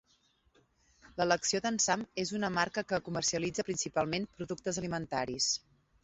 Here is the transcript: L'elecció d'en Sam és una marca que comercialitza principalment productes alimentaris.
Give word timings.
L'elecció 1.19 1.59
d'en 1.65 1.75
Sam 1.83 2.05
és 2.23 2.31
una 2.37 2.49
marca 2.55 2.83
que 2.91 2.99
comercialitza 3.09 3.65
principalment 3.67 4.25
productes 4.39 4.81
alimentaris. 4.83 5.51